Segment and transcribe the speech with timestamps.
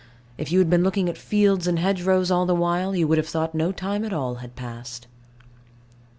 [0.35, 3.27] If you had been looking at fields and hedgerows all the while, you would have
[3.29, 5.05] thought no time at all had passed.